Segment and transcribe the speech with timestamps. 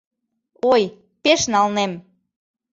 [0.71, 0.83] Ой,
[1.23, 1.91] пеш налнем!